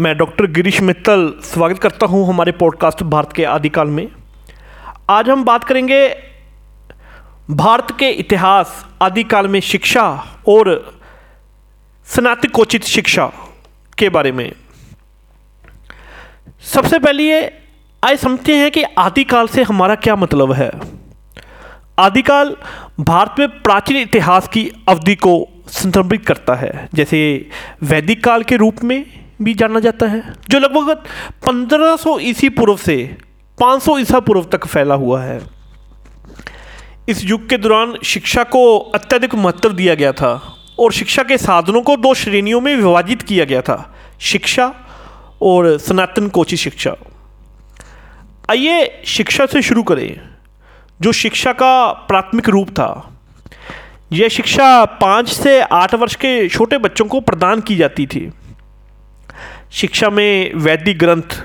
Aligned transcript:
मैं 0.00 0.16
डॉक्टर 0.18 0.46
गिरीश 0.46 0.80
मित्तल 0.80 1.32
स्वागत 1.42 1.78
करता 1.78 2.06
हूँ 2.06 2.26
हमारे 2.28 2.52
पॉडकास्ट 2.52 3.02
भारत 3.02 3.32
के 3.32 3.44
आदिकाल 3.44 3.88
में। 3.88 4.06
आज 5.10 5.28
हम 5.30 5.44
बात 5.44 5.64
करेंगे 5.64 6.08
भारत 7.50 7.94
के 7.98 8.10
इतिहास, 8.10 8.84
आदिकाल 9.02 9.48
में 9.48 9.60
शिक्षा 9.60 10.04
और 10.48 10.70
स्नातकोचित 12.06 12.84
शिक्षा 12.84 13.30
के 13.98 14.08
बारे 14.08 14.32
में। 14.32 14.52
सबसे 16.74 16.98
पहले 16.98 17.22
ये 17.22 17.42
आइए 18.02 18.16
समझते 18.16 18.56
हैं 18.56 18.70
कि 18.70 18.82
आदिकाल 18.98 19.48
से 19.48 19.62
हमारा 19.62 19.94
क्या 19.94 20.16
मतलब 20.16 20.52
है। 20.52 20.70
आदिकाल 21.98 22.56
भारत 23.00 23.34
में 23.38 23.62
प्राचीन 23.62 23.96
इतिहास 23.96 24.48
की 24.48 24.70
अवधि 24.88 25.14
को 25.16 25.38
संदर्भित 25.68 26.26
करता 26.26 26.54
है, 26.54 26.88
जैसे 26.94 27.50
वैदिक 27.82 28.24
काल 28.24 28.42
के 28.42 28.56
रूप 28.56 28.84
में 28.84 29.25
भी 29.42 29.54
जाना 29.54 29.80
जाता 29.80 30.06
है, 30.06 30.22
जो 30.48 30.58
लगभग 30.58 31.02
1500 31.44 32.18
ईसी 32.20 32.48
पूर्व 32.48 32.76
से 32.76 32.96
500 33.58 33.98
ईसा 33.98 34.20
पूर्व 34.20 34.44
तक 34.52 34.66
फैला 34.66 34.94
हुआ 34.94 35.22
है। 35.22 35.40
इस 37.08 37.24
युग 37.24 37.48
के 37.48 37.56
दौरान 37.56 37.94
शिक्षा 38.04 38.42
को 38.44 38.78
अत्यधिक 38.94 39.34
महत्व 39.34 39.72
दिया 39.72 39.94
गया 39.94 40.12
था 40.12 40.32
और 40.78 40.92
शिक्षा 40.92 41.22
के 41.22 41.38
साधनों 41.38 41.82
को 41.82 41.96
दो 41.96 42.14
श्रेणियों 42.14 42.60
में 42.60 42.74
विभाजित 42.76 43.22
किया 43.22 43.44
गया 43.44 43.60
था, 43.62 43.94
शिक्षा 44.20 44.72
और 45.42 45.76
सनातन 45.78 46.28
कोची 46.28 46.56
शिक्षा। 46.56 46.94
आइए 48.50 49.02
शिक्षा 49.06 49.46
से 49.46 49.62
शुरू 49.62 49.82
करें, 49.82 50.20
जो 51.00 51.12
शिक्षा 51.12 51.52
का 51.52 51.86
प्राथमिक 52.08 52.48
रूप 52.48 52.70
था। 52.70 53.12
यह 54.12 54.28
शिक्षा 54.28 54.84
पाँच 54.84 55.28
से 55.28 55.60
आठ 55.60 55.94
वर्ष 55.94 56.14
के 56.14 56.48
छोटे 56.48 56.78
बच्चों 56.78 57.04
को 57.04 57.20
प्रदान 57.20 57.60
की 57.60 57.76
जाती 57.76 58.06
थी। 58.06 58.30
शिक्षा 59.72 60.10
में 60.10 60.54
वैदिक 60.54 60.98
ग्रंथ, 60.98 61.42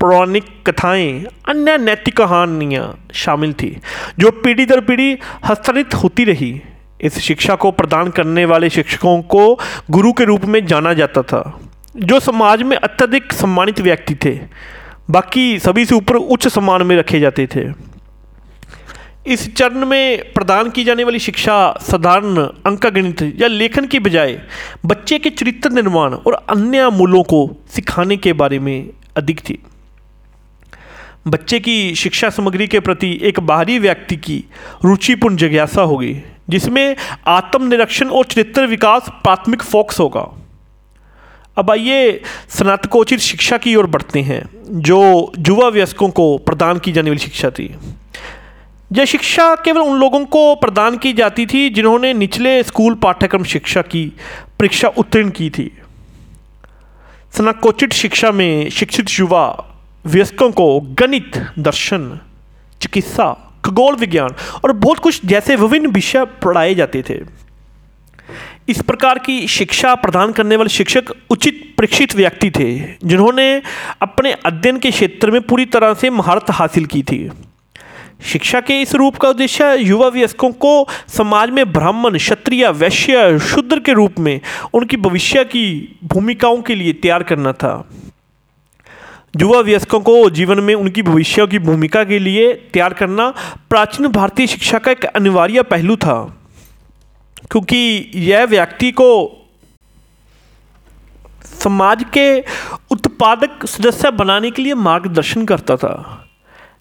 पौराणिक 0.00 0.44
कथाएँ, 0.66 1.26
अन्य 1.48 1.78
नैतिक 1.78 2.16
कहानियाँ 2.16 3.06
शामिल 3.14 3.52
थी, 3.52 3.76
जो 4.18 4.30
पीढ़ी 4.30 4.66
दर 4.66 4.80
पीढ़ी 4.80 5.18
हस्तांतरित 5.44 5.94
होती 5.94 6.24
रही। 6.24 6.60
इस 7.00 7.18
शिक्षा 7.18 7.54
को 7.54 7.70
प्रदान 7.70 8.08
करने 8.08 8.44
वाले 8.44 8.70
शिक्षकों 8.70 9.22
को 9.22 9.58
गुरु 9.90 10.12
के 10.12 10.24
रूप 10.24 10.44
में 10.44 10.66
जाना 10.66 10.92
जाता 10.94 11.22
था, 11.22 11.60
जो 11.96 12.20
समाज 12.20 12.62
में 12.62 12.76
अत्यधिक 12.76 13.32
सम्मानित 13.32 13.80
व्यक्ति 13.80 14.14
थे। 14.24 14.38
बाकी 15.10 15.58
सभी 15.58 15.84
से 15.84 15.94
ऊपर 15.94 16.14
उच्च 16.14 16.48
सम्मान 16.48 16.82
में 16.82 16.96
रखे 16.96 17.20
जाते 17.20 17.46
थे। 17.46 17.95
इस 19.26 19.54
चरण 19.54 19.86
में 19.86 20.32
प्रदान 20.32 20.70
की 20.70 20.84
जाने 20.84 21.04
वाली 21.04 21.18
शिक्षा 21.18 21.78
साधारण 21.82 22.36
अंकगणित 22.66 23.22
या 23.22 23.48
लेखन 23.48 23.86
की 23.86 23.98
बजाय 23.98 24.42
बच्चे 24.86 25.18
के 25.18 25.30
चरित्र 25.30 25.70
निर्माण 25.70 26.14
और 26.14 26.34
अन्य 26.48 26.90
मूलों 26.90 27.22
को 27.22 27.56
सिखाने 27.70 28.16
के 28.16 28.32
बारे 28.32 28.58
में 28.58 28.90
अधिक 29.16 29.40
थी। 29.40 29.58
बच्चे 31.28 31.60
की 31.60 31.94
शिक्षा 31.94 32.30
सामग्री 32.30 32.66
के 32.66 32.80
प्रति 32.80 33.20
एक 33.22 33.40
बाहरी 33.40 33.78
व्यक्ति 33.78 34.16
की 34.16 34.44
रुचिपूर्ण 34.84 35.36
जिज्ञासा 35.36 35.82
होगी, 35.82 36.22
जिसमें 36.48 36.96
आत्मनिरीक्षण 37.26 38.08
और 38.08 38.24
चरित्र 38.24 38.66
विकास 38.66 39.08
प्राथमिक 39.08 39.62
फोकस 39.62 40.00
होगा। 40.00 40.28
अब 41.58 41.70
आइए 41.70 42.22
स्नातकोचित 42.48 43.20
शिक्षा 43.20 43.56
की 43.56 43.76
ओर 43.76 43.86
बढ़ते 43.86 44.20
हैं, 44.20 44.42
जो 44.70 45.32
युवा 45.38 45.68
वयस्कों 45.68 46.08
को 46.08 46.38
प्रदान 46.38 46.78
की 46.78 46.92
जाने 46.92 47.10
वाली 47.10 47.18
शिक्षा 47.18 47.50
थी। 47.50 47.74
यह 48.92 49.04
शिक्षा 49.04 49.54
केवल 49.54 49.80
उन 49.80 49.98
लोगों 50.00 50.24
को 50.24 50.54
प्रदान 50.54 50.96
की 50.96 51.12
जाती 51.12 51.46
थी 51.46 51.70
जिन्होंने 51.70 52.12
निचले 52.14 52.62
स्कूल 52.62 52.94
पाठ्यक्रम 52.94 53.44
शिक्षा 53.44 53.82
की, 53.82 54.12
परीक्षा 54.58 54.88
उत्तीर्ण 54.88 55.30
की 55.30 55.50
थी। 55.50 55.78
स्नाकोचित 57.36 57.92
शिक्षा 57.92 58.30
में 58.30 58.70
शिक्षित 58.70 59.06
युवा, 59.10 59.46
वयस्कों 60.06 60.50
को 60.50 60.80
गणित, 60.80 61.36
दर्शन, 61.58 62.20
चिकित्सा, 62.82 63.58
खगोल 63.64 63.96
विज्ञान 63.96 64.34
और 64.64 64.72
बहुत 64.72 64.98
कुछ 64.98 65.26
जैसे 65.26 65.56
विभिन्न 65.56 65.86
विषय 65.86 66.24
पढ़ाए 66.24 66.74
जाते 66.74 67.02
थे। 67.02 67.18
इस 68.68 68.82
प्रकार 68.82 69.18
की 69.18 69.46
शिक्षा 69.48 69.94
प्रदान 69.94 70.32
करने 70.32 70.56
वाले 70.56 70.68
शिक्षक 70.68 71.12
उचित 71.30 71.74
परीक्षित 71.78 72.16
व्यक्ति 72.16 72.50
थे, 72.50 72.78
जिन्होंने 73.04 73.62
अपने 74.02 74.32
अध्ययन 74.32 74.78
के 74.78 74.90
क्षेत्र 74.90 75.30
में 75.30 75.40
पूरी 75.40 75.64
तरह 75.64 75.94
से 75.94 76.10
महारत 76.10 76.50
हासिल 76.50 76.86
की 76.86 77.02
थी। 77.02 77.30
शिक्षा 78.22 78.60
के 78.60 78.82
इस 78.82 78.94
रूप 78.94 79.16
का 79.16 79.28
उद्देश्य 79.28 79.76
युवा 79.78 80.08
वयस्कों 80.08 80.52
को 80.52 80.88
समाज 81.08 81.50
में 81.50 81.72
ब्राह्मण, 81.72 82.16
क्षत्रिय, 82.16 82.68
वैश्य, 82.68 83.38
शूद्र 83.38 83.80
के 83.80 83.92
रूप 83.92 84.18
में 84.18 84.40
उनकी 84.74 84.96
भविष्य 84.96 85.44
की 85.44 85.98
भूमिकाओं 86.04 86.62
के 86.62 86.74
लिए 86.74 86.92
तैयार 86.92 87.22
करना 87.22 87.52
था। 87.52 87.88
युवा 89.40 89.60
वयस्कों 89.60 90.00
को 90.00 90.30
जीवन 90.30 90.60
में 90.60 90.74
उनकी 90.74 91.02
भविष्य 91.02 91.46
की 91.46 91.58
भूमिका 91.58 92.04
के 92.04 92.18
लिए 92.18 92.52
तैयार 92.52 92.92
करना 92.92 93.34
प्राचीन 93.70 94.06
भारतीय 94.06 94.46
शिक्षा 94.46 94.78
का 94.78 94.90
एक 94.90 95.04
अनिवार्य 95.04 95.62
पहलू 95.62 95.96
था। 95.96 96.38
क्योंकि 97.50 98.10
यह 98.14 98.44
व्यक्ति 98.44 98.92
को 98.92 99.32
समाज 101.44 102.04
के 102.12 102.40
उत्पादक 102.90 103.66
सदस्य 103.66 104.10
बनाने 104.10 104.50
के 104.50 104.62
लिए 104.62 104.74
मार्गदर्शन 104.74 105.44
करता 105.44 105.76
था। 105.76 106.25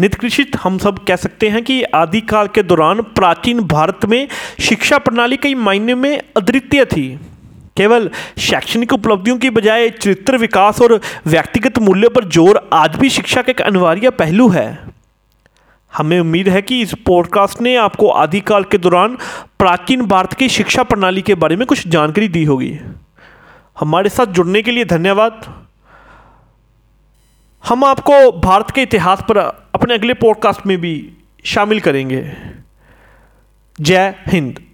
नितकृषित 0.00 0.56
हम 0.56 0.78
सब 0.78 0.98
कह 0.98 1.16
सकते 1.16 1.48
हैं 1.48 1.62
कि 1.64 1.82
आदिकाल 1.82 2.48
के 2.48 2.62
दौरान 2.62 3.00
प्राचीन 3.00 3.60
भारत 3.60 4.04
में 4.04 4.28
शिक्षा 4.60 4.98
प्रणाली 4.98 5.36
कई 5.36 5.54
मायने 5.54 5.94
में 5.94 6.22
अद्वितीय 6.36 6.84
थी। 6.84 7.08
केवल 7.76 8.10
शैक्षणिक 8.38 8.92
उपलब्धियों 8.92 9.36
की 9.38 9.50
बजाय 9.50 9.88
चरित्र 9.90 10.36
विकास 10.36 10.80
और 10.82 11.00
व्यक्तिगत 11.26 11.78
मूल्य 11.78 12.08
पर 12.08 12.24
ज़ोर 12.28 12.68
आज 12.72 12.96
भी 12.96 13.10
शिक्षा 13.10 13.42
का 13.42 13.50
एक 13.50 13.60
अनिवार्य 13.60 14.10
पहलू 14.10 14.48
है। 14.48 14.68
हमें 15.92 16.20
उम्मीद 16.20 16.48
है 16.48 16.62
कि 16.62 16.80
इस 16.82 16.94
पॉडकास्ट 17.06 17.60
ने 17.60 17.76
आपको 17.76 18.08
आदिकाल 18.08 18.64
के 18.64 18.78
दौरान 18.78 19.16
प्राचीन 19.58 20.02
भारत 20.06 20.32
की 20.32 20.48
शिक्षा 20.48 20.82
प्रणाली 20.82 21.22
के 21.22 21.34
बारे 21.34 21.56
में 21.56 21.66
कुछ 21.66 21.88
जानकारी 21.88 22.28
दी 22.28 22.44
होगी। 22.44 22.78
हमारे 23.80 24.08
साथ 24.08 24.26
जुड़ने 24.26 24.62
के 24.62 24.70
लिए 24.70 24.84
धन्यवाद। 24.84 25.40
हम 27.68 27.84
आपको 27.84 28.32
भारत 28.32 28.70
के 28.70 28.82
इतिहास 28.82 29.20
पर 29.28 29.38
अपने 29.74 29.94
अगले 29.94 30.14
पॉडकास्ट 30.14 30.66
में 30.66 30.80
भी 30.80 31.12
शामिल 31.44 31.80
करेंगे। 31.80 32.32
जय 33.80 34.14
हिंद। 34.26 34.69